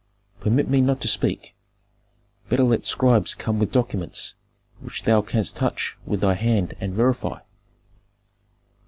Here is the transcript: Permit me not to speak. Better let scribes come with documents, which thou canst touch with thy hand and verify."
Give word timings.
Permit 0.39 0.67
me 0.67 0.81
not 0.81 0.99
to 1.01 1.07
speak. 1.07 1.53
Better 2.49 2.63
let 2.63 2.85
scribes 2.87 3.35
come 3.35 3.59
with 3.59 3.71
documents, 3.71 4.33
which 4.79 5.03
thou 5.03 5.21
canst 5.21 5.57
touch 5.57 5.95
with 6.07 6.21
thy 6.21 6.33
hand 6.33 6.73
and 6.79 6.95
verify." 6.95 7.37